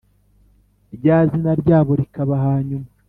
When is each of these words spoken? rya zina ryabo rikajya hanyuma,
rya 0.95 1.17
zina 1.29 1.51
ryabo 1.61 1.91
rikajya 1.99 2.35
hanyuma, 2.45 2.87